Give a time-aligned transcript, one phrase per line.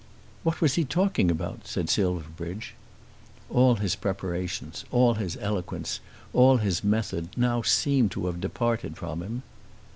[0.41, 2.73] "What was he talking about?" said Silverbridge.
[3.51, 5.99] All his preparations, all his eloquence,
[6.33, 9.43] all his method, now seemed to have departed from him.